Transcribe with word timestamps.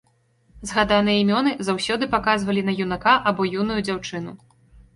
Згаданыя 0.69 1.17
імёны 1.23 1.51
заўсёды 1.67 2.09
паказвалі 2.15 2.65
на 2.71 2.77
юнака 2.89 3.15
або 3.33 3.49
юную 3.61 3.79
дзяўчыну. 3.87 4.31